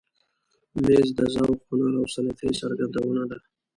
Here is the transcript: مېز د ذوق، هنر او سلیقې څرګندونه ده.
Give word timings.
مېز 0.85 1.07
د 1.17 1.19
ذوق، 1.33 1.59
هنر 1.69 1.93
او 1.99 2.05
سلیقې 2.13 2.49
څرګندونه 2.61 3.23
ده. 3.29 3.37